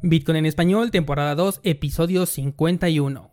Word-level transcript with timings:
Bitcoin 0.00 0.36
en 0.36 0.46
español, 0.46 0.92
temporada 0.92 1.34
2, 1.34 1.58
episodio 1.64 2.24
51. 2.24 3.32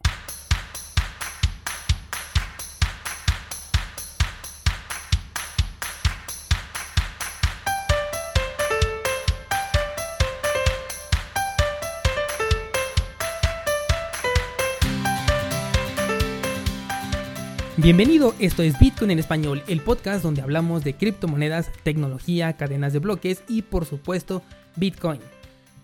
Bienvenido, 17.77 18.33
esto 18.39 18.63
es 18.63 18.79
Bitcoin 18.79 19.11
en 19.11 19.19
español, 19.19 19.61
el 19.67 19.81
podcast 19.81 20.23
donde 20.23 20.41
hablamos 20.41 20.83
de 20.83 20.95
criptomonedas, 20.95 21.69
tecnología, 21.83 22.57
cadenas 22.57 22.91
de 22.93 22.97
bloques 22.97 23.43
y 23.47 23.61
por 23.61 23.85
supuesto 23.85 24.41
Bitcoin. 24.75 25.19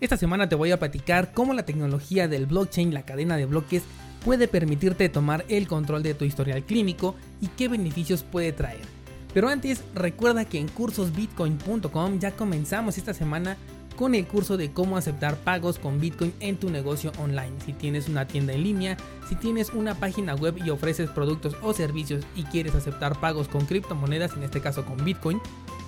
Esta 0.02 0.16
semana 0.16 0.48
te 0.48 0.56
voy 0.56 0.72
a 0.72 0.80
platicar 0.80 1.32
cómo 1.32 1.54
la 1.54 1.64
tecnología 1.64 2.26
del 2.26 2.46
blockchain, 2.46 2.92
la 2.92 3.04
cadena 3.04 3.36
de 3.36 3.46
bloques, 3.46 3.84
puede 4.24 4.48
permitirte 4.48 5.08
tomar 5.08 5.44
el 5.48 5.68
control 5.68 6.02
de 6.02 6.14
tu 6.14 6.24
historial 6.24 6.64
clínico 6.64 7.14
y 7.40 7.46
qué 7.46 7.68
beneficios 7.68 8.24
puede 8.24 8.50
traer. 8.52 8.80
Pero 9.32 9.48
antes, 9.48 9.84
recuerda 9.94 10.44
que 10.44 10.58
en 10.58 10.66
cursosbitcoin.com 10.66 12.18
ya 12.18 12.32
comenzamos 12.32 12.98
esta 12.98 13.14
semana 13.14 13.56
con 13.96 14.16
el 14.16 14.26
curso 14.26 14.56
de 14.56 14.72
cómo 14.72 14.96
aceptar 14.96 15.36
pagos 15.36 15.78
con 15.78 16.00
Bitcoin 16.00 16.34
en 16.40 16.56
tu 16.56 16.68
negocio 16.68 17.12
online. 17.20 17.52
Si 17.64 17.72
tienes 17.72 18.08
una 18.08 18.26
tienda 18.26 18.54
en 18.54 18.64
línea, 18.64 18.96
si 19.28 19.36
tienes 19.36 19.70
una 19.70 19.94
página 19.94 20.34
web 20.34 20.56
y 20.64 20.70
ofreces 20.70 21.10
productos 21.10 21.54
o 21.62 21.72
servicios 21.74 22.24
y 22.34 22.42
quieres 22.42 22.74
aceptar 22.74 23.20
pagos 23.20 23.46
con 23.46 23.66
criptomonedas, 23.66 24.32
en 24.32 24.42
este 24.42 24.60
caso 24.60 24.84
con 24.84 25.04
Bitcoin, 25.04 25.40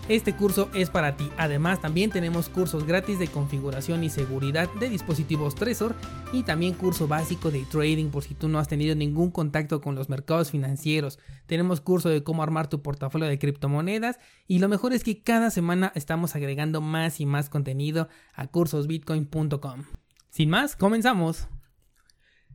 este 0.09 0.35
curso 0.35 0.69
es 0.75 0.91
para 0.91 1.17
ti. 1.17 1.31
Además, 1.39 1.81
también 1.81 2.11
tenemos 2.11 2.51
cursos 2.51 2.87
gratis 2.87 3.19
de 3.19 3.29
configuración 3.29 4.05
y 4.05 4.11
seguridad 4.11 4.69
de 4.79 4.91
dispositivos 4.91 5.55
Trezor 5.55 5.95
y 6.33 6.43
también 6.43 6.75
curso 6.75 7.09
básico 7.09 7.51
de 7.51 7.65
trading 7.65 8.11
por 8.11 8.23
si 8.23 8.35
tú 8.35 8.49
no 8.49 8.59
has 8.59 8.69
tenido 8.69 8.95
ningún 8.95 9.30
contacto 9.30 9.80
con 9.80 9.95
los 9.95 10.11
mercados 10.11 10.51
financieros. 10.51 11.19
Tenemos 11.46 11.80
curso 11.80 12.11
de 12.11 12.23
cómo 12.23 12.43
armar 12.43 12.69
tu 12.69 12.83
portafolio 12.83 13.27
de 13.27 13.38
criptomonedas 13.38 14.19
y 14.46 14.59
lo 14.59 14.69
mejor 14.69 14.93
es 14.93 15.05
que 15.05 15.23
cada 15.23 15.51
semana 15.51 15.91
estamos 15.95 16.37
agregando 16.37 16.83
más 16.83 17.21
y 17.21 17.27
más 17.27 17.49
contenido 17.49 18.09
a 18.35 18.46
cursosbitcoin.com. 18.46 19.85
Sin 20.29 20.51
más, 20.51 20.77
comenzamos. 20.77 21.49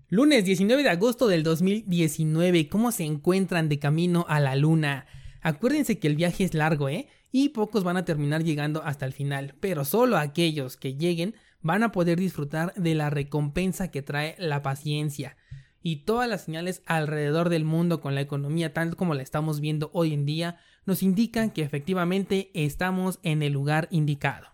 Lunes 0.08 0.46
19 0.46 0.84
de 0.84 0.90
agosto 0.90 1.28
del 1.28 1.44
2019, 1.44 2.68
¿cómo 2.68 2.92
se 2.92 3.06
encuentran 3.06 3.70
de 3.70 3.80
camino 3.80 4.26
a 4.28 4.40
la 4.40 4.56
luna? 4.56 5.06
Acuérdense 5.42 6.00
que 6.00 6.08
el 6.08 6.16
viaje 6.16 6.44
es 6.44 6.54
largo, 6.54 6.90
¿eh? 6.90 7.08
Y 7.32 7.50
pocos 7.50 7.84
van 7.84 7.98
a 7.98 8.06
terminar 8.06 8.44
llegando 8.44 8.84
hasta 8.84 9.06
el 9.06 9.14
final, 9.14 9.56
pero 9.60 9.86
solo 9.86 10.18
aquellos 10.18 10.78
que 10.78 10.96
lleguen 10.96 11.36
van 11.62 11.84
a 11.84 11.92
poder 11.92 12.20
disfrutar 12.20 12.74
de 12.76 12.96
la 12.96 13.10
recompensa 13.10 13.92
que 13.92 14.02
trae 14.02 14.36
la 14.40 14.62
paciencia. 14.62 15.38
Y 15.82 15.98
todas 15.98 16.28
las 16.28 16.46
señales 16.46 16.82
alrededor 16.86 17.50
del 17.50 17.64
mundo 17.64 18.02
con 18.02 18.16
la 18.16 18.22
economía 18.22 18.74
tal 18.74 18.96
como 18.96 19.14
la 19.14 19.24
estamos 19.24 19.60
viendo 19.60 19.90
hoy 19.94 20.14
en 20.14 20.26
día 20.26 20.58
nos 20.86 21.04
indican 21.04 21.52
que 21.52 21.62
efectivamente 21.62 22.52
estamos 22.54 23.20
en 23.24 23.44
el 23.44 23.54
lugar 23.54 23.88
indicado. 23.92 24.48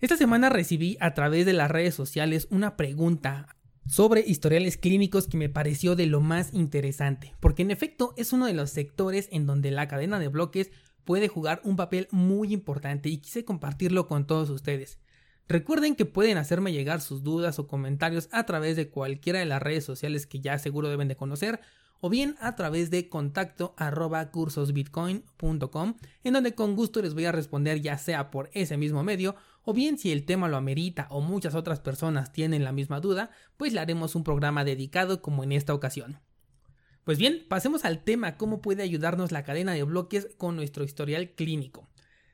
Esta 0.00 0.16
semana 0.16 0.48
recibí 0.48 0.96
a 1.00 1.12
través 1.12 1.44
de 1.44 1.52
las 1.52 1.70
redes 1.70 1.94
sociales 1.94 2.48
una 2.50 2.76
pregunta 2.76 3.56
sobre 3.86 4.20
historiales 4.20 4.76
clínicos 4.76 5.26
que 5.26 5.36
me 5.36 5.48
pareció 5.48 5.94
de 5.94 6.06
lo 6.06 6.20
más 6.20 6.54
interesante, 6.54 7.34
porque 7.40 7.62
en 7.62 7.70
efecto 7.70 8.14
es 8.16 8.32
uno 8.32 8.46
de 8.46 8.54
los 8.54 8.70
sectores 8.70 9.28
en 9.30 9.46
donde 9.46 9.70
la 9.70 9.88
cadena 9.88 10.18
de 10.18 10.28
bloques 10.28 10.70
puede 11.04 11.28
jugar 11.28 11.60
un 11.64 11.76
papel 11.76 12.08
muy 12.10 12.52
importante 12.52 13.08
y 13.08 13.18
quise 13.18 13.44
compartirlo 13.44 14.06
con 14.06 14.26
todos 14.26 14.50
ustedes. 14.50 14.98
Recuerden 15.48 15.96
que 15.96 16.06
pueden 16.06 16.38
hacerme 16.38 16.72
llegar 16.72 17.00
sus 17.00 17.24
dudas 17.24 17.58
o 17.58 17.66
comentarios 17.66 18.28
a 18.30 18.44
través 18.44 18.76
de 18.76 18.88
cualquiera 18.88 19.40
de 19.40 19.46
las 19.46 19.60
redes 19.60 19.84
sociales 19.84 20.26
que 20.26 20.40
ya 20.40 20.58
seguro 20.58 20.88
deben 20.88 21.08
de 21.08 21.16
conocer 21.16 21.60
o 22.00 22.08
bien 22.08 22.36
a 22.40 22.56
través 22.56 22.90
de 22.90 23.08
contacto 23.08 23.74
arroba 23.76 24.30
cursosbitcoin.com 24.30 25.94
en 26.24 26.32
donde 26.32 26.54
con 26.54 26.76
gusto 26.76 27.02
les 27.02 27.14
voy 27.14 27.24
a 27.26 27.32
responder 27.32 27.80
ya 27.80 27.98
sea 27.98 28.30
por 28.30 28.50
ese 28.52 28.76
mismo 28.76 29.02
medio 29.02 29.36
o 29.62 29.74
bien 29.74 29.98
si 29.98 30.10
el 30.12 30.24
tema 30.24 30.48
lo 30.48 30.56
amerita 30.56 31.06
o 31.10 31.20
muchas 31.20 31.54
otras 31.54 31.80
personas 31.80 32.32
tienen 32.32 32.64
la 32.64 32.72
misma 32.72 33.00
duda, 33.00 33.30
pues 33.56 33.72
le 33.72 33.80
haremos 33.80 34.14
un 34.14 34.24
programa 34.24 34.64
dedicado 34.64 35.20
como 35.20 35.44
en 35.44 35.52
esta 35.52 35.74
ocasión. 35.74 36.18
Pues 37.10 37.18
bien, 37.18 37.44
pasemos 37.48 37.84
al 37.84 38.04
tema 38.04 38.36
cómo 38.36 38.62
puede 38.62 38.84
ayudarnos 38.84 39.32
la 39.32 39.42
cadena 39.42 39.72
de 39.72 39.82
bloques 39.82 40.28
con 40.38 40.54
nuestro 40.54 40.84
historial 40.84 41.30
clínico. 41.30 41.90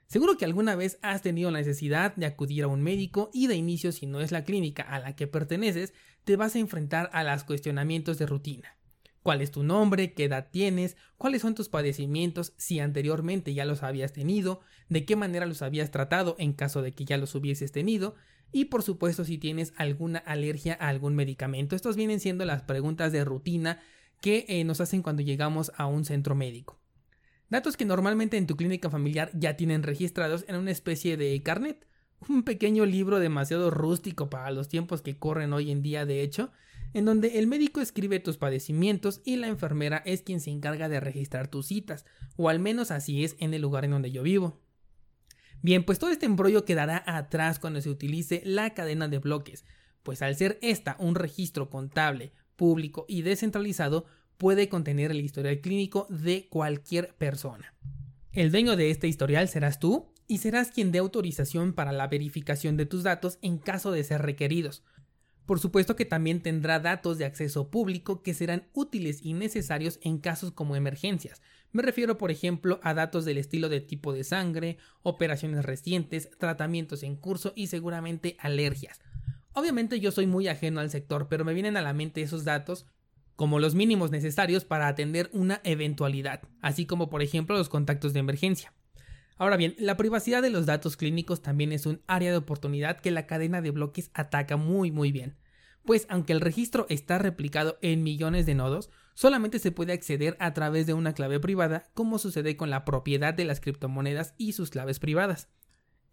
Seguro 0.07 0.37
que 0.37 0.45
alguna 0.45 0.77
vez 0.77 0.99
has 1.01 1.23
tenido 1.23 1.51
la 1.51 1.61
necesidad 1.61 2.15
de 2.15 2.27
acudir 2.27 2.63
a 2.63 2.67
un 2.67 2.83
médico 2.83 3.31
y 3.33 3.47
de 3.47 3.55
inicio 3.55 3.91
si 3.91 4.05
no 4.05 4.21
es 4.21 4.33
la 4.33 4.45
clínica 4.45 4.83
a 4.83 4.99
la 4.99 5.17
que 5.17 5.27
perteneces, 5.27 5.95
te 6.25 6.37
vas 6.37 6.55
a 6.55 6.59
enfrentar 6.59 7.09
a 7.15 7.25
los 7.25 7.45
cuestionamientos 7.45 8.19
de 8.19 8.27
rutina. 8.27 8.77
¿Cuál 9.23 9.41
es 9.41 9.51
tu 9.51 9.63
nombre? 9.63 10.13
¿Qué 10.13 10.25
edad 10.25 10.49
tienes? 10.53 10.99
¿Cuáles 11.17 11.41
son 11.41 11.55
tus 11.55 11.71
padecimientos 11.71 12.53
si 12.59 12.79
anteriormente 12.79 13.55
ya 13.55 13.65
los 13.65 13.83
habías 13.83 14.13
tenido? 14.13 14.61
¿De 14.91 15.07
qué 15.07 15.17
manera 15.17 15.47
los 15.47 15.63
habías 15.63 15.91
tratado 15.91 16.37
en 16.39 16.53
caso 16.53 16.83
de 16.83 16.93
que 16.93 17.07
ya 17.07 17.17
los 17.17 17.35
hubieses 17.35 17.73
tenido? 17.73 18.15
Y 18.53 18.67
por 18.67 18.83
supuesto 18.83 19.25
si 19.25 19.39
tienes 19.39 19.73
alguna 19.79 20.19
alergia 20.19 20.77
a 20.79 20.89
algún 20.89 21.15
medicamento. 21.15 21.75
Estos 21.75 21.97
vienen 21.97 22.21
siendo 22.21 22.45
las 22.45 22.61
preguntas 22.61 23.11
de 23.11 23.25
rutina 23.25 23.81
que 24.21 24.45
eh, 24.49 24.65
nos 24.65 24.81
hacen 24.81 25.03
cuando 25.03 25.23
llegamos 25.23 25.73
a 25.77 25.87
un 25.87 26.05
centro 26.05 26.35
médico. 26.35 26.81
Datos 27.49 27.77
que 27.77 27.85
normalmente 27.85 28.37
en 28.37 28.47
tu 28.47 28.57
clínica 28.57 28.91
familiar 28.91 29.31
ya 29.35 29.57
tienen 29.57 29.83
registrados 29.83 30.45
en 30.49 30.57
una 30.57 30.73
especie 30.73 31.17
de 31.17 31.41
carnet, 31.43 31.87
un 32.29 32.43
pequeño 32.43 32.87
libro 32.87 33.21
demasiado 33.21 33.71
rústico 33.71 34.29
para 34.31 34.51
los 34.51 34.69
tiempos 34.69 35.03
que 35.03 35.19
corren 35.19 35.53
hoy 35.53 35.71
en 35.71 35.83
día 35.83 36.07
de 36.07 36.23
hecho, 36.23 36.51
en 36.93 37.05
donde 37.05 37.39
el 37.39 37.47
médico 37.47 37.81
escribe 37.81 38.21
tus 38.21 38.39
padecimientos 38.39 39.21
y 39.25 39.37
la 39.37 39.49
enfermera 39.49 39.99
es 40.07 40.23
quien 40.23 40.41
se 40.41 40.51
encarga 40.51 40.89
de 40.89 40.99
registrar 40.99 41.49
tus 41.49 41.67
citas, 41.67 42.05
o 42.37 42.49
al 42.49 42.59
menos 42.59 42.91
así 42.91 43.23
es 43.23 43.37
en 43.39 43.55
el 43.55 43.63
lugar 43.63 43.85
en 43.85 43.93
donde 43.93 44.11
yo 44.11 44.23
vivo. 44.23 44.61
Bien, 45.63 45.85
pues 45.85 45.99
todo 45.99 46.11
este 46.11 46.27
embrollo 46.27 46.65
quedará 46.65 47.03
atrás 47.07 47.59
cuando 47.59 47.81
se 47.81 47.91
utilice 47.91 48.43
la 48.45 48.75
cadena 48.75 49.09
de 49.09 49.19
bloques, 49.19 49.65
pues 50.03 50.23
al 50.23 50.37
ser 50.37 50.59
esta 50.63 50.97
un 50.99 51.15
registro 51.15 51.71
contable 51.71 52.33
público 52.57 53.05
y 53.09 53.23
descentralizado 53.23 54.07
puede 54.39 54.69
contener 54.69 55.11
el 55.11 55.21
historial 55.21 55.61
clínico 55.61 56.07
de 56.11 56.49
cualquier 56.49 57.15
persona. 57.15 57.75
El 58.33 58.51
dueño 58.51 58.77
de 58.77 58.91
este 58.91 59.09
historial 59.09 59.49
serás 59.49 59.79
tú 59.79 60.13
y 60.29 60.39
serás 60.39 60.71
quien 60.71 60.93
dé 60.93 60.99
autorización 60.99 61.73
para 61.73 61.93
la 61.93 62.09
verificación 62.09 62.77
de 62.77 62.87
tus 62.87 63.03
datos 63.03 63.39
en 63.41 63.59
caso 63.59 63.93
de 63.93 64.05
ser 64.05 64.23
requeridos. 64.23 64.83
Por 65.47 65.61
supuesto 65.61 65.95
que 65.95 66.05
también 66.05 66.43
tendrá 66.43 66.81
datos 66.81 67.19
de 67.19 67.25
acceso 67.25 67.71
público 67.71 68.23
que 68.23 68.35
serán 68.35 68.67
útiles 68.73 69.21
y 69.23 69.33
necesarios 69.33 70.01
en 70.03 70.19
casos 70.19 70.51
como 70.51 70.75
emergencias. 70.75 71.41
Me 71.71 71.83
refiero, 71.83 72.19
por 72.19 72.33
ejemplo, 72.33 72.81
a 72.83 72.95
datos 72.95 73.25
del 73.25 73.39
estilo 73.39 73.69
de 73.69 73.81
tipo 73.81 74.13
de 74.13 74.25
sangre, 74.25 74.77
operaciones 75.03 75.65
recientes, 75.65 76.31
tratamientos 76.39 77.05
en 77.05 77.15
curso 77.15 77.53
y 77.55 77.69
seguramente 77.69 78.37
alergias. 78.41 79.01
Obviamente 79.59 80.01
yo 80.01 80.13
soy 80.13 80.27
muy 80.27 80.49
ajeno 80.49 80.81
al 80.81 80.91
sector, 80.91 81.29
pero 81.31 81.43
me 81.43 81.55
vienen 81.55 81.79
a 81.79 81.81
la 81.81 81.95
mente 81.95 82.21
esos 82.21 82.45
datos 82.45 82.85
como 83.37 83.59
los 83.59 83.75
mínimos 83.75 84.11
necesarios 84.11 84.67
para 84.67 84.87
atender 84.87 85.31
una 85.33 85.63
eventualidad, 85.65 86.43
así 86.61 86.85
como 86.85 87.09
por 87.09 87.23
ejemplo 87.23 87.57
los 87.57 87.71
contactos 87.71 88.13
de 88.13 88.21
emergencia. 88.21 88.75
Ahora 89.39 89.57
bien, 89.57 89.75
la 89.79 89.97
privacidad 89.97 90.43
de 90.43 90.51
los 90.51 90.67
datos 90.67 90.99
clínicos 90.99 91.41
también 91.41 91.73
es 91.73 91.87
un 91.87 92.03
área 92.07 92.33
de 92.33 92.37
oportunidad 92.37 93.01
que 93.01 93.11
la 93.11 93.27
cadena 93.27 93.63
de 93.63 93.71
bloques 93.71 94.11
ataca 94.13 94.59
muy 94.59 94.91
muy 94.91 95.11
bien, 95.11 95.39
pues 95.87 96.05
aunque 96.11 96.35
el 96.35 96.43
registro 96.43 96.85
está 96.91 97.17
replicado 97.17 97.79
en 97.81 98.03
millones 98.03 98.45
de 98.45 98.57
nodos, 98.57 98.91
solamente 99.15 99.59
se 99.59 99.73
puede 99.73 99.95
acceder 99.95 100.37
a 100.39 100.53
través 100.53 100.87
de 100.87 100.93
una 100.93 101.15
clave 101.15 101.41
privada, 101.41 101.89
como 101.95 102.19
sucede 102.19 102.59
con 102.59 102.69
la 102.69 102.85
propiedad 102.85 103.33
de 103.33 103.47
las 103.47 103.61
criptomonedas 103.61 104.35
y 104.37 104.53
sus 104.53 104.69
claves 104.69 104.99
privadas. 104.99 105.49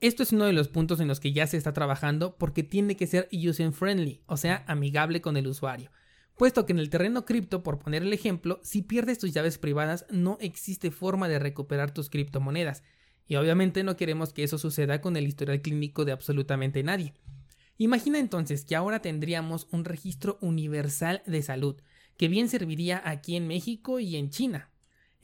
Esto 0.03 0.21
es 0.21 0.33
uno 0.33 0.43
de 0.43 0.51
los 0.51 0.67
puntos 0.67 0.99
en 0.99 1.07
los 1.07 1.21
que 1.21 1.31
ya 1.31 1.47
se 1.47 1.55
está 1.55 1.71
trabajando 1.71 2.35
porque 2.35 2.61
tiene 2.61 2.97
que 2.97 3.07
ser 3.07 3.29
user 3.31 3.71
friendly, 3.71 4.21
o 4.25 4.35
sea, 4.35 4.65
amigable 4.67 5.21
con 5.21 5.37
el 5.37 5.47
usuario. 5.47 5.91
Puesto 6.35 6.65
que 6.65 6.73
en 6.73 6.79
el 6.79 6.89
terreno 6.89 7.23
cripto, 7.23 7.63
por 7.63 7.79
poner 7.79 8.03
el 8.03 8.11
ejemplo, 8.11 8.59
si 8.63 8.81
pierdes 8.81 9.17
tus 9.17 9.31
llaves 9.31 9.57
privadas 9.57 10.05
no 10.09 10.37
existe 10.41 10.91
forma 10.91 11.29
de 11.29 11.39
recuperar 11.39 11.93
tus 11.93 12.09
criptomonedas. 12.09 12.83
Y 13.29 13.37
obviamente 13.37 13.85
no 13.85 13.95
queremos 13.95 14.33
que 14.33 14.43
eso 14.43 14.57
suceda 14.57 14.99
con 14.99 15.15
el 15.15 15.25
historial 15.25 15.61
clínico 15.61 16.03
de 16.03 16.11
absolutamente 16.11 16.83
nadie. 16.83 17.13
Imagina 17.77 18.19
entonces 18.19 18.65
que 18.65 18.75
ahora 18.75 19.01
tendríamos 19.01 19.69
un 19.71 19.85
registro 19.85 20.37
universal 20.41 21.23
de 21.25 21.41
salud, 21.43 21.81
que 22.17 22.27
bien 22.27 22.49
serviría 22.49 23.01
aquí 23.05 23.37
en 23.37 23.47
México 23.47 24.01
y 24.01 24.17
en 24.17 24.31
China, 24.31 24.69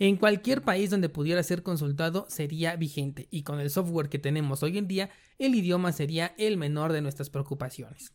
en 0.07 0.15
cualquier 0.15 0.61
país 0.61 0.89
donde 0.89 1.09
pudiera 1.09 1.43
ser 1.43 1.61
consultado 1.61 2.25
sería 2.29 2.75
vigente 2.77 3.27
y 3.31 3.43
con 3.43 3.59
el 3.59 3.69
software 3.69 4.07
que 4.07 4.17
tenemos 4.17 4.63
hoy 4.63 4.77
en 4.77 4.87
día 4.87 5.09
el 5.37 5.55
idioma 5.55 5.91
sería 5.91 6.33
el 6.37 6.57
menor 6.57 6.93
de 6.93 7.01
nuestras 7.01 7.29
preocupaciones. 7.29 8.13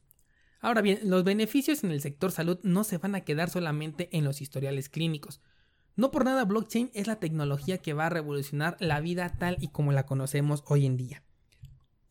Ahora 0.61 0.81
bien, 0.81 1.01
los 1.03 1.25
beneficios 1.25 1.85
en 1.85 1.91
el 1.91 2.01
sector 2.01 2.33
salud 2.33 2.59
no 2.63 2.85
se 2.85 2.97
van 2.97 3.15
a 3.15 3.21
quedar 3.21 3.51
solamente 3.51 4.09
en 4.17 4.25
los 4.25 4.41
historiales 4.41 4.89
clínicos. 4.89 5.43
No 5.95 6.11
por 6.11 6.25
nada 6.25 6.47
blockchain 6.47 6.91
es 6.95 7.07
la 7.07 7.21
tecnología 7.21 7.79
que 7.79 7.93
va 7.93 8.07
a 8.07 8.11
revolucionar 8.11 8.79
la 8.81 9.01
vida 9.01 9.37
tal 9.39 9.59
y 9.61 9.69
como 9.69 9.93
la 9.93 10.07
conocemos 10.07 10.65
hoy 10.67 10.87
en 10.87 10.97
día. 10.97 11.23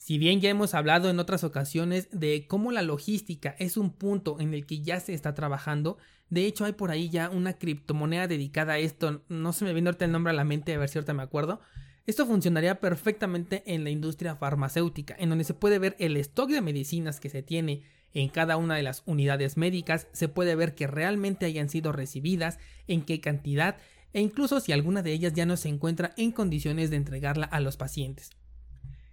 Si 0.03 0.17
bien 0.17 0.41
ya 0.41 0.49
hemos 0.49 0.73
hablado 0.73 1.09
en 1.09 1.17
otras 1.17 1.45
ocasiones 1.45 2.09
de 2.11 2.45
cómo 2.45 2.73
la 2.73 2.81
logística 2.81 3.55
es 3.57 3.77
un 3.77 3.89
punto 3.89 4.37
en 4.41 4.53
el 4.53 4.65
que 4.65 4.81
ya 4.81 4.99
se 4.99 5.13
está 5.13 5.33
trabajando, 5.33 5.97
de 6.29 6.45
hecho 6.45 6.65
hay 6.65 6.73
por 6.73 6.91
ahí 6.91 7.09
ya 7.09 7.29
una 7.29 7.53
criptomoneda 7.53 8.27
dedicada 8.27 8.73
a 8.73 8.79
esto, 8.79 9.23
no 9.29 9.53
se 9.53 9.63
me 9.63 9.71
viene 9.71 9.87
ahorita 9.87 10.03
el 10.03 10.11
nombre 10.11 10.31
a 10.31 10.35
la 10.35 10.43
mente, 10.43 10.73
a 10.73 10.77
ver 10.77 10.89
si 10.89 10.97
ahorita 10.97 11.13
me 11.13 11.23
acuerdo. 11.23 11.61
Esto 12.05 12.25
funcionaría 12.25 12.81
perfectamente 12.81 13.63
en 13.65 13.85
la 13.85 13.91
industria 13.91 14.35
farmacéutica, 14.35 15.15
en 15.17 15.29
donde 15.29 15.45
se 15.45 15.53
puede 15.53 15.79
ver 15.79 15.95
el 15.99 16.17
stock 16.17 16.49
de 16.49 16.59
medicinas 16.59 17.21
que 17.21 17.29
se 17.29 17.41
tiene 17.41 17.83
en 18.11 18.27
cada 18.27 18.57
una 18.57 18.75
de 18.75 18.83
las 18.83 19.03
unidades 19.05 19.55
médicas, 19.55 20.09
se 20.11 20.27
puede 20.27 20.55
ver 20.55 20.75
que 20.75 20.85
realmente 20.85 21.45
hayan 21.45 21.69
sido 21.69 21.93
recibidas, 21.93 22.59
en 22.87 23.03
qué 23.03 23.21
cantidad 23.21 23.77
e 24.11 24.19
incluso 24.19 24.59
si 24.59 24.73
alguna 24.73 25.01
de 25.01 25.13
ellas 25.13 25.31
ya 25.31 25.45
no 25.45 25.55
se 25.55 25.69
encuentra 25.69 26.13
en 26.17 26.33
condiciones 26.33 26.89
de 26.89 26.97
entregarla 26.97 27.45
a 27.45 27.61
los 27.61 27.77
pacientes. 27.77 28.31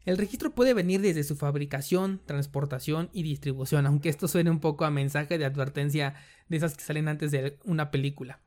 El 0.05 0.17
registro 0.17 0.55
puede 0.55 0.73
venir 0.73 1.03
desde 1.03 1.25
su 1.25 1.37
fabricación, 1.37 2.21
transportación 2.25 3.11
y 3.13 3.23
distribución, 3.23 3.87
aunque 3.87 4.09
esto 4.09 4.29
suene 4.29 4.51
un 4.51 4.61
poco 4.61 4.85
a 4.85 4.91
mensaje 4.91 5.37
de 5.37 5.45
advertencia 5.45 6.15
de 6.49 6.57
esas 6.57 6.77
que 6.77 6.85
salen 6.85 7.09
antes 7.09 7.31
de 7.31 7.59
una 7.65 7.91
película. 7.91 8.41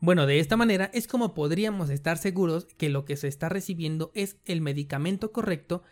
Bueno, 0.00 0.26
de 0.26 0.40
esta 0.40 0.56
manera 0.56 0.90
es 0.94 1.06
como 1.06 1.34
podríamos 1.34 1.90
estar 1.90 2.18
seguros 2.18 2.66
que 2.76 2.88
lo 2.88 3.04
que 3.04 3.16
se 3.16 3.28
está 3.28 3.48
recibiendo 3.48 4.10
es 4.14 4.36
el 4.44 4.60
medicamento 4.60 5.30
correcto 5.30 5.82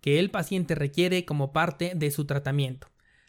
que 0.00 0.20
el 0.20 0.30
paciente 0.30 0.74
requiere 0.74 1.24
como 1.24 1.52
parte 1.52 1.92
de 1.96 2.10
su 2.10 2.26
tratamiento. 2.26 2.88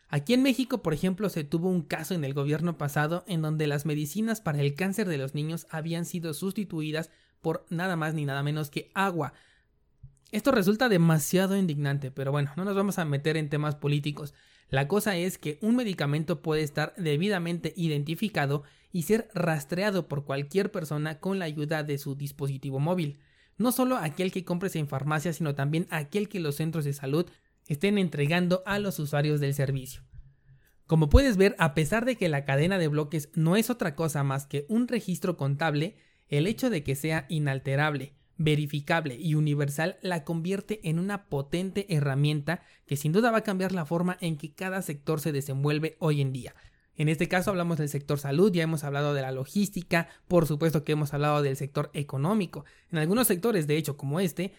Aquí 0.10 0.34
en 0.34 0.44
México, 0.44 0.84
por 0.84 0.94
ejemplo, 0.94 1.30
se 1.30 1.44
tuvo 1.44 1.70
un 1.70 1.82
caso 1.82 2.14
en 2.14 2.24
el 2.24 2.34
gobierno 2.34 2.78
pasado 2.78 3.26
en 3.28 3.42
donde 3.42 3.66
las 3.66 3.86
medicinas 3.86 4.40
para 4.42 4.62
el 4.62 4.76
cáncer 4.76 5.08
de 5.08 5.18
los 5.18 5.34
niños 5.34 5.68
habían 5.70 6.06
sido 6.06 6.34
sustituidas 6.34 7.10
por 7.42 7.66
nada 7.70 7.96
más 7.96 8.14
ni 8.14 8.26
nada 8.26 8.44
menos 8.44 8.70
que 8.70 8.92
agua, 8.94 9.34
esto 10.32 10.52
resulta 10.52 10.90
demasiado 10.90 11.56
indignante, 11.56 12.12
pero 12.12 12.32
bueno, 12.32 12.52
no 12.58 12.66
nos 12.66 12.76
vamos 12.76 13.00
a 13.00 13.06
meter 13.06 13.38
en 13.38 13.50
temas 13.50 13.76
políticos. 13.76 14.34
La 14.70 14.88
cosa 14.88 15.16
es 15.16 15.38
que 15.38 15.58
un 15.62 15.78
medicamento 15.78 16.42
puede 16.42 16.62
estar 16.62 16.94
debidamente 16.98 17.74
identificado 17.78 18.64
y 18.92 19.04
ser 19.04 19.30
rastreado 19.34 20.08
por 20.08 20.26
cualquier 20.26 20.72
persona 20.72 21.20
con 21.20 21.40
la 21.40 21.46
ayuda 21.46 21.84
de 21.84 21.98
su 21.98 22.16
dispositivo 22.16 22.80
móvil. 22.80 23.20
No 23.58 23.72
solo 23.72 23.96
aquel 23.96 24.32
que 24.32 24.44
compres 24.44 24.76
en 24.76 24.90
farmacia, 24.90 25.32
sino 25.32 25.56
también 25.56 25.88
aquel 25.90 26.28
que 26.28 26.42
los 26.42 26.56
centros 26.56 26.84
de 26.84 26.94
salud 26.94 27.26
estén 27.68 27.98
entregando 27.98 28.64
a 28.66 28.80
los 28.80 29.00
usuarios 29.00 29.40
del 29.40 29.54
servicio. 29.54 30.02
Como 30.86 31.10
puedes 31.10 31.38
ver, 31.38 31.56
a 31.60 31.74
pesar 31.74 32.06
de 32.06 32.16
que 32.16 32.30
la 32.30 32.46
cadena 32.46 32.78
de 32.78 32.88
bloques 32.88 33.30
no 33.34 33.56
es 33.56 33.70
otra 33.70 33.96
cosa 33.96 34.24
más 34.24 34.46
que 34.46 34.66
un 34.70 34.88
registro 34.88 35.38
contable, 35.38 35.96
el 36.28 36.48
hecho 36.48 36.70
de 36.70 36.84
que 36.84 36.96
sea 36.96 37.26
inalterable, 37.30 38.14
verificable 38.38 39.16
y 39.16 39.36
universal 39.36 39.98
la 40.02 40.24
convierte 40.24 40.80
en 40.88 41.00
una 41.00 41.26
potente 41.26 41.86
herramienta 41.94 42.62
que 42.86 42.98
sin 42.98 43.12
duda 43.12 43.32
va 43.32 43.40
a 43.40 43.44
cambiar 43.44 43.72
la 43.72 43.86
forma 43.86 44.18
en 44.22 44.38
que 44.38 44.54
cada 44.54 44.82
sector 44.82 45.20
se 45.20 45.32
desenvuelve 45.32 45.98
hoy 46.00 46.22
en 46.22 46.34
día. 46.34 46.56
En 46.96 47.10
este 47.10 47.28
caso 47.28 47.52
hablamos 47.52 47.78
del 47.78 47.90
sector 47.90 48.18
salud, 48.18 48.52
ya 48.52 48.64
hemos 48.64 48.84
hablado 48.84 49.14
de 49.14 49.22
la 49.22 49.32
logística, 49.32 50.10
por 50.28 50.48
supuesto 50.48 50.84
que 50.84 50.94
hemos 50.94 51.14
hablado 51.14 51.44
del 51.44 51.56
sector 51.56 51.92
económico. 51.94 52.66
En 52.92 52.98
algunos 52.98 53.28
sectores, 53.28 53.68
de 53.68 53.78
hecho, 53.78 53.98
como 53.98 54.20
este, 54.20 54.54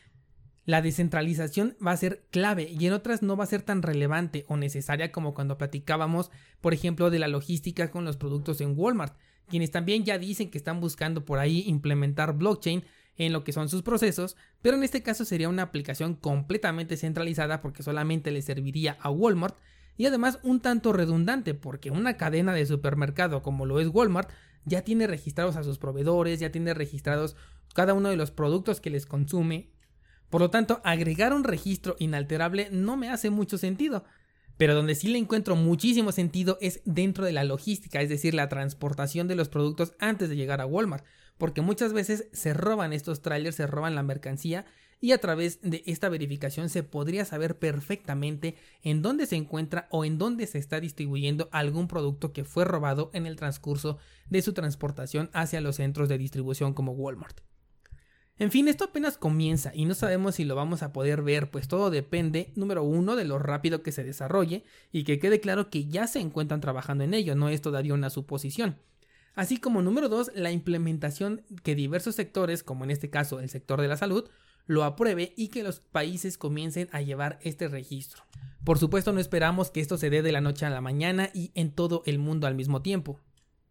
la 0.65 0.81
descentralización 0.81 1.77
va 1.85 1.93
a 1.93 1.97
ser 1.97 2.27
clave 2.31 2.69
y 2.71 2.87
en 2.87 2.93
otras 2.93 3.23
no 3.23 3.37
va 3.37 3.45
a 3.45 3.49
ser 3.49 3.63
tan 3.63 3.83
relevante 3.83 4.45
o 4.49 4.57
necesaria 4.57 5.11
como 5.11 5.35
cuando 5.35 5.59
platicábamos, 5.59 6.31
por 6.61 6.75
ejemplo, 6.75 7.11
de 7.11 7.19
la 7.19 7.27
logística 7.27 7.91
con 7.91 8.05
los 8.05 8.17
productos 8.17 8.61
en 8.61 8.75
Walmart, 8.77 9.17
quienes 9.49 9.71
también 9.73 10.05
ya 10.05 10.19
dicen 10.19 10.51
que 10.51 10.59
están 10.59 10.79
buscando 10.79 11.25
por 11.25 11.41
ahí 11.41 11.65
implementar 11.67 12.35
blockchain 12.35 12.85
en 13.19 13.33
lo 13.33 13.45
que 13.45 13.53
son 13.53 13.69
sus 13.69 13.83
procesos, 13.83 14.37
pero 14.63 14.77
en 14.77 14.85
este 14.85 15.03
caso 15.03 15.25
sería 15.25 15.49
una 15.49 15.63
aplicación 15.63 16.15
completamente 16.15 16.97
centralizada 16.97 17.61
porque 17.61 17.83
solamente 17.83 18.31
le 18.31 18.43
serviría 18.43 18.97
a 19.01 19.11
Walmart 19.11 19.57
y 19.97 20.07
además 20.07 20.39
un 20.45 20.61
tanto 20.61 20.93
redundante 20.93 21.55
porque 21.55 21.91
una 21.91 22.17
cadena 22.17 22.55
de 22.55 22.65
supermercado 22.65 23.43
como 23.43 23.67
lo 23.67 23.81
es 23.81 23.89
Walmart 23.89 24.31
ya 24.65 24.83
tiene 24.83 25.07
registrados 25.09 25.57
a 25.57 25.65
sus 25.65 25.79
proveedores, 25.79 26.39
ya 26.39 26.53
tiene 26.53 26.73
registrados 26.73 27.37
cada 27.75 27.95
uno 27.95 28.09
de 28.09 28.17
los 28.17 28.31
productos 28.31 28.81
que 28.81 28.91
les 28.91 29.07
consume. 29.07 29.71
Por 30.31 30.41
lo 30.41 30.51
tanto, 30.51 30.81
agregar 30.85 31.33
un 31.33 31.45
registro 31.45 31.97
inalterable 31.99 32.69
no 32.71 32.97
me 32.97 33.11
hace 33.11 33.31
mucho 33.31 33.59
sentido. 33.59 34.05
Pero 34.57 34.75
donde 34.75 34.95
sí 34.95 35.09
le 35.09 35.19
encuentro 35.19 35.57
muchísimo 35.57 36.13
sentido 36.13 36.59
es 36.61 36.81
dentro 36.85 37.25
de 37.25 37.33
la 37.33 37.45
logística, 37.45 38.03
es 38.03 38.09
decir, 38.09 38.35
la 38.35 38.49
transportación 38.49 39.29
de 39.29 39.37
los 39.37 39.49
productos 39.49 39.95
antes 40.01 40.29
de 40.29 40.37
llegar 40.37 40.61
a 40.61 40.67
Walmart 40.67 41.05
porque 41.39 41.63
muchas 41.63 41.93
veces 41.93 42.29
se 42.33 42.53
roban 42.53 42.93
estos 42.93 43.23
trailers, 43.23 43.57
se 43.57 43.67
roban 43.67 43.95
la 43.95 44.03
mercancía 44.03 44.67
y 45.01 45.13
a 45.13 45.19
través 45.19 45.61
de 45.63 45.83
esta 45.87 46.09
verificación 46.09 46.69
se 46.69 46.83
podría 46.83 47.25
saber 47.25 47.59
perfectamente 47.59 48.57
en 48.83 49.01
dónde 49.01 49.27
se 49.27 49.37
encuentra 49.37 49.87
o 49.91 50.05
en 50.05 50.19
dónde 50.19 50.47
se 50.47 50.59
está 50.59 50.81
distribuyendo 50.81 51.49
algún 51.53 51.89
producto 51.89 52.33
que 52.33 52.45
fue 52.45 52.65
robado 52.65 53.11
en 53.15 53.27
el 53.27 53.37
transcurso 53.37 53.99
de 54.29 54.43
su 54.43 54.53
transportación 54.53 55.31
hacia 55.33 55.61
los 55.61 55.77
centros 55.77 56.09
de 56.09 56.19
distribución 56.19 56.75
como 56.75 56.93
Walmart. 56.93 57.41
En 58.41 58.53
fin, 58.53 58.69
esto 58.69 58.85
apenas 58.85 59.19
comienza 59.19 59.73
y 59.75 59.85
no 59.85 59.95
sabemos 59.95 60.37
si 60.37 60.45
lo 60.45 60.55
vamos 60.55 60.85
a 60.85 60.93
poder 60.93 61.23
ver, 61.23 61.51
pues 61.51 61.67
todo 61.67 61.91
depende, 61.91 62.53
número 62.55 62.85
uno, 62.85 63.17
de 63.17 63.25
lo 63.25 63.41
rápido 63.41 63.83
que 63.83 63.91
se 63.91 64.05
desarrolle 64.05 64.63
y 64.93 65.03
que 65.03 65.19
quede 65.19 65.41
claro 65.41 65.71
que 65.71 65.87
ya 65.87 66.07
se 66.07 66.21
encuentran 66.21 66.61
trabajando 66.61 67.03
en 67.03 67.15
ello, 67.15 67.35
no 67.35 67.49
es 67.49 67.61
todavía 67.61 67.95
una 67.95 68.11
suposición. 68.11 68.79
Así 69.39 69.59
como 69.59 69.83
número 69.83 70.09
dos, 70.09 70.33
la 70.35 70.51
implementación 70.51 71.45
que 71.63 71.77
diversos 71.77 72.17
sectores, 72.17 72.65
como 72.65 72.83
en 72.83 72.91
este 72.91 73.09
caso 73.09 73.39
el 73.39 73.49
sector 73.49 73.81
de 73.81 73.87
la 73.87 73.97
salud, 73.97 74.29
lo 74.67 74.83
apruebe 74.83 75.33
y 75.37 75.47
que 75.47 75.63
los 75.63 75.79
países 75.79 76.37
comiencen 76.37 76.89
a 76.91 77.03
llevar 77.03 77.39
este 77.43 77.69
registro. 77.69 78.25
Por 78.65 78.81
supuesto 78.81 79.13
no 79.13 79.21
esperamos 79.21 79.71
que 79.71 79.79
esto 79.79 79.97
se 79.97 80.11
dé 80.11 80.23
de 80.23 80.33
la 80.33 80.41
noche 80.41 80.67
a 80.67 80.71
la 80.71 80.81
mañana 80.81 81.31
y 81.33 81.53
en 81.55 81.71
todo 81.71 82.03
el 82.05 82.19
mundo 82.19 82.49
al 82.49 82.57
mismo 82.57 82.83
tiempo. 82.83 83.21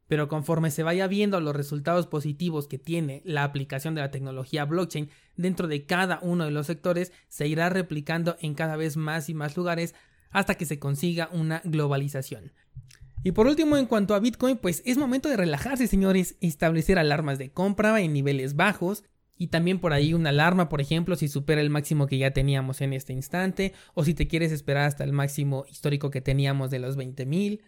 Pero 0.07 0.29
conforme 0.29 0.71
se 0.71 0.83
vaya 0.83 1.05
viendo 1.07 1.41
los 1.41 1.53
resultados 1.53 2.07
positivos 2.07 2.69
que 2.69 2.79
tiene 2.79 3.21
la 3.25 3.43
aplicación 3.43 3.93
de 3.93 3.99
la 3.99 4.09
tecnología 4.09 4.63
blockchain 4.63 5.09
dentro 5.35 5.67
de 5.67 5.85
cada 5.85 6.19
uno 6.21 6.45
de 6.45 6.51
los 6.51 6.67
sectores, 6.67 7.11
se 7.27 7.45
irá 7.45 7.67
replicando 7.67 8.37
en 8.39 8.53
cada 8.53 8.77
vez 8.77 8.95
más 8.95 9.27
y 9.27 9.33
más 9.33 9.57
lugares 9.57 9.95
hasta 10.29 10.55
que 10.55 10.65
se 10.65 10.79
consiga 10.79 11.27
una 11.33 11.61
globalización. 11.65 12.53
Y 13.23 13.31
por 13.31 13.47
último, 13.47 13.77
en 13.77 13.87
cuanto 13.87 14.15
a 14.15 14.19
Bitcoin, 14.19 14.57
pues 14.57 14.81
es 14.85 14.97
momento 14.97 15.29
de 15.29 15.37
relajarse, 15.37 15.87
señores, 15.87 16.37
establecer 16.39 16.99
alarmas 16.99 17.37
de 17.37 17.49
compra 17.51 17.99
en 17.99 18.13
niveles 18.13 18.55
bajos 18.55 19.03
y 19.37 19.47
también 19.47 19.79
por 19.79 19.93
ahí 19.93 20.13
una 20.13 20.29
alarma, 20.29 20.69
por 20.69 20.81
ejemplo, 20.81 21.15
si 21.15 21.27
supera 21.27 21.61
el 21.61 21.69
máximo 21.69 22.07
que 22.07 22.17
ya 22.17 22.31
teníamos 22.31 22.81
en 22.81 22.93
este 22.93 23.13
instante 23.13 23.73
o 23.93 24.03
si 24.03 24.13
te 24.13 24.27
quieres 24.27 24.51
esperar 24.51 24.85
hasta 24.85 25.03
el 25.03 25.13
máximo 25.13 25.65
histórico 25.69 26.09
que 26.09 26.21
teníamos 26.21 26.71
de 26.71 26.79
los 26.79 26.97
20.000. 26.97 27.61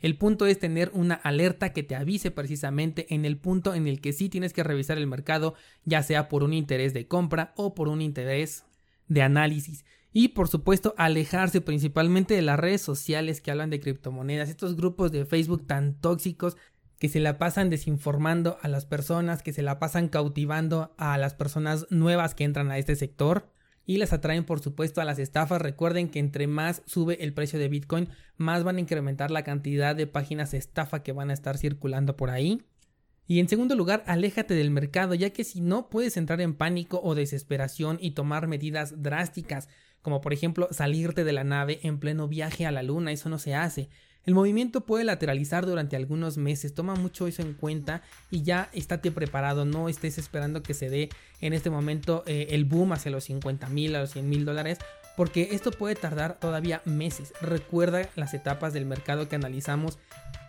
El 0.00 0.16
punto 0.16 0.46
es 0.46 0.58
tener 0.58 0.90
una 0.94 1.14
alerta 1.14 1.74
que 1.74 1.82
te 1.82 1.94
avise 1.94 2.30
precisamente 2.30 3.14
en 3.14 3.26
el 3.26 3.36
punto 3.36 3.74
en 3.74 3.86
el 3.86 4.00
que 4.00 4.14
sí 4.14 4.30
tienes 4.30 4.54
que 4.54 4.62
revisar 4.62 4.96
el 4.96 5.06
mercado, 5.06 5.54
ya 5.84 6.02
sea 6.02 6.28
por 6.30 6.42
un 6.42 6.54
interés 6.54 6.94
de 6.94 7.06
compra 7.06 7.52
o 7.56 7.74
por 7.74 7.88
un 7.88 8.00
interés 8.00 8.64
de 9.08 9.20
análisis. 9.20 9.84
Y 10.12 10.28
por 10.28 10.48
supuesto 10.48 10.94
alejarse 10.96 11.60
principalmente 11.60 12.34
de 12.34 12.42
las 12.42 12.58
redes 12.58 12.82
sociales 12.82 13.40
que 13.40 13.50
hablan 13.50 13.70
de 13.70 13.80
criptomonedas, 13.80 14.48
estos 14.48 14.76
grupos 14.76 15.12
de 15.12 15.24
Facebook 15.24 15.66
tan 15.66 15.94
tóxicos 15.94 16.56
que 16.98 17.08
se 17.08 17.20
la 17.20 17.38
pasan 17.38 17.70
desinformando 17.70 18.58
a 18.60 18.68
las 18.68 18.84
personas, 18.84 19.42
que 19.42 19.52
se 19.52 19.62
la 19.62 19.78
pasan 19.78 20.08
cautivando 20.08 20.94
a 20.98 21.16
las 21.16 21.34
personas 21.34 21.86
nuevas 21.90 22.34
que 22.34 22.44
entran 22.44 22.70
a 22.70 22.78
este 22.78 22.94
sector 22.96 23.48
y 23.86 23.96
las 23.96 24.12
atraen 24.12 24.44
por 24.44 24.60
supuesto 24.60 25.00
a 25.00 25.04
las 25.04 25.18
estafas. 25.18 25.62
Recuerden 25.62 26.10
que 26.10 26.18
entre 26.18 26.46
más 26.46 26.82
sube 26.86 27.24
el 27.24 27.32
precio 27.32 27.58
de 27.58 27.68
Bitcoin, 27.68 28.08
más 28.36 28.64
van 28.64 28.76
a 28.76 28.80
incrementar 28.80 29.30
la 29.30 29.44
cantidad 29.44 29.96
de 29.96 30.06
páginas 30.06 30.54
estafa 30.54 31.02
que 31.02 31.12
van 31.12 31.30
a 31.30 31.32
estar 31.32 31.56
circulando 31.56 32.16
por 32.16 32.30
ahí. 32.30 32.62
Y 33.26 33.38
en 33.38 33.48
segundo 33.48 33.76
lugar, 33.76 34.02
aléjate 34.06 34.54
del 34.54 34.70
mercado, 34.70 35.14
ya 35.14 35.30
que 35.30 35.44
si 35.44 35.60
no 35.60 35.88
puedes 35.88 36.16
entrar 36.16 36.40
en 36.40 36.54
pánico 36.54 37.00
o 37.02 37.14
desesperación 37.14 37.96
y 38.00 38.10
tomar 38.10 38.48
medidas 38.48 39.02
drásticas 39.02 39.68
como 40.02 40.20
por 40.20 40.32
ejemplo 40.32 40.68
salirte 40.70 41.24
de 41.24 41.32
la 41.32 41.44
nave 41.44 41.80
en 41.82 41.98
pleno 41.98 42.28
viaje 42.28 42.66
a 42.66 42.72
la 42.72 42.82
luna, 42.82 43.12
eso 43.12 43.28
no 43.28 43.38
se 43.38 43.54
hace. 43.54 43.88
El 44.26 44.34
movimiento 44.34 44.82
puede 44.82 45.04
lateralizar 45.04 45.64
durante 45.64 45.96
algunos 45.96 46.36
meses, 46.36 46.74
toma 46.74 46.94
mucho 46.94 47.26
eso 47.26 47.40
en 47.40 47.54
cuenta 47.54 48.02
y 48.30 48.42
ya 48.42 48.68
estate 48.74 49.10
preparado, 49.10 49.64
no 49.64 49.88
estés 49.88 50.18
esperando 50.18 50.62
que 50.62 50.74
se 50.74 50.90
dé 50.90 51.08
en 51.40 51.54
este 51.54 51.70
momento 51.70 52.22
eh, 52.26 52.48
el 52.50 52.66
boom 52.66 52.92
hacia 52.92 53.10
los 53.10 53.24
50 53.24 53.68
mil, 53.70 53.96
a 53.96 54.00
los 54.00 54.10
100 54.10 54.28
mil 54.28 54.44
dólares, 54.44 54.78
porque 55.16 55.48
esto 55.52 55.70
puede 55.70 55.94
tardar 55.94 56.38
todavía 56.38 56.82
meses. 56.84 57.32
Recuerda 57.40 58.10
las 58.14 58.34
etapas 58.34 58.74
del 58.74 58.84
mercado 58.84 59.28
que 59.28 59.36
analizamos 59.36 59.98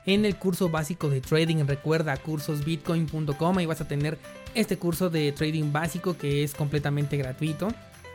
en 0.06 0.26
el 0.26 0.36
curso 0.36 0.70
básico 0.70 1.10
de 1.10 1.22
trading. 1.22 1.66
Recuerda 1.66 2.18
cursosbitcoin.com, 2.18 3.60
y 3.62 3.66
vas 3.66 3.82
a 3.82 3.88
tener 3.88 4.18
este 4.54 4.78
curso 4.78 5.10
de 5.10 5.32
trading 5.32 5.72
básico 5.72 6.18
que 6.18 6.44
es 6.44 6.54
completamente 6.54 7.16
gratuito 7.16 7.70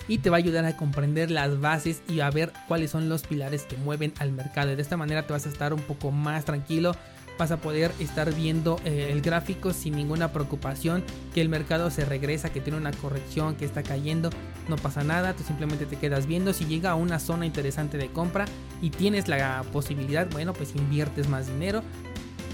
y 0.09 0.19
te 0.19 0.31
va 0.31 0.37
a 0.37 0.39
ayudar 0.39 0.65
a 0.65 0.77
comprender 0.77 1.31
las 1.31 1.61
bases 1.61 2.03
y 2.09 2.21
a 2.21 2.31
ver 2.31 2.53
cuáles 2.69 2.91
son 2.91 3.09
los 3.09 3.23
pilares 3.23 3.63
que 3.63 3.77
mueven 3.77 4.13
al 4.19 4.33
mercado. 4.33 4.73
Y 4.73 4.77
de 4.77 4.83
esta 4.83 4.97
manera 4.97 5.27
te 5.27 5.33
vas 5.33 5.47
a 5.47 5.49
estar 5.49 5.73
un 5.73 5.83
poco 5.83 6.11
más 6.11 6.45
tranquilo 6.45 6.93
vas 7.39 7.51
a 7.51 7.59
poder 7.59 7.93
estar 7.99 8.35
viendo 8.35 8.81
eh, 8.85 9.09
el 9.13 9.21
gráfico 9.21 9.73
sin 9.73 9.95
ninguna 9.95 10.33
preocupación 10.33 11.05
que 11.35 11.41
el 11.41 11.49
mercado 11.49 11.91
se 11.91 12.05
regresa, 12.05 12.51
que 12.51 12.61
tiene 12.61 12.79
una 12.79 12.93
corrección, 12.93 13.57
que 13.57 13.65
está 13.65 13.83
cayendo, 13.83 14.31
no 14.69 14.77
pasa 14.77 15.05
nada, 15.05 15.35
tú 15.35 15.43
simplemente 15.43 15.87
te 15.87 15.97
quedas 15.97 16.27
viendo 16.27 16.53
si 16.53 16.65
llega 16.67 16.91
a 16.91 16.95
una 16.95 17.19
zona 17.19 17.47
interesante 17.47 17.99
de 17.99 18.09
compra 18.09 18.47
y 18.81 18.91
tienes 18.91 19.29
la 19.29 19.65
posibilidad, 19.73 20.29
bueno, 20.31 20.53
pues 20.53 20.75
inviertes 20.75 21.29
más 21.29 21.47
dinero. 21.47 21.83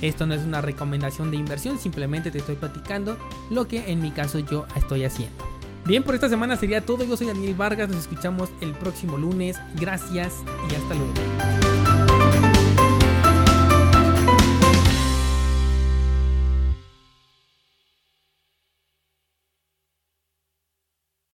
Esto 0.01 0.27
no 0.27 0.35
es 0.35 0.43
una 0.43 0.61
recomendación 0.61 1.31
de 1.31 1.37
inversión, 1.37 1.79
simplemente 1.79 2.33
te 2.33 2.39
estoy 2.39 2.57
platicando 2.57 3.17
lo 3.51 3.69
que 3.69 3.93
en 3.93 4.03
mi 4.03 4.11
caso 4.11 4.41
yo 4.41 4.67
estoy 4.75 5.05
haciendo. 5.05 5.52
Bien, 5.85 6.03
por 6.03 6.15
esta 6.15 6.29
semana 6.29 6.57
sería 6.57 6.81
todo. 6.81 7.05
Yo 7.05 7.17
soy 7.17 7.27
Daniel 7.27 7.55
Vargas. 7.55 7.89
Nos 7.89 7.99
escuchamos 7.99 8.51
el 8.61 8.73
próximo 8.73 9.19
lunes. 9.19 9.57
Gracias 9.75 10.35
y 10.71 10.75
hasta 10.75 10.95
luego. 10.95 12.12